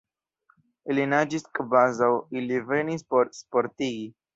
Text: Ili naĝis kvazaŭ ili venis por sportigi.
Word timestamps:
Ili 0.93 1.05
naĝis 1.11 1.47
kvazaŭ 1.59 2.11
ili 2.43 2.67
venis 2.75 3.11
por 3.15 3.35
sportigi. 3.43 4.15